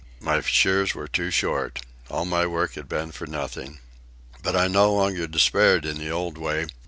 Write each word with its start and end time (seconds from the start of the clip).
My 0.19 0.41
shears 0.41 0.95
were 0.95 1.07
too 1.07 1.29
short. 1.29 1.79
All 2.09 2.25
my 2.25 2.47
work 2.47 2.73
had 2.73 2.89
been 2.89 3.11
for 3.11 3.27
nothing. 3.27 3.77
But 4.41 4.55
I 4.55 4.67
no 4.67 4.91
longer 4.91 5.27
despaired 5.27 5.85
in 5.85 5.99
the 5.99 6.09
old 6.09 6.39
way. 6.39 6.65